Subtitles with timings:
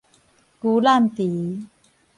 [0.61, 1.67] 牛湳池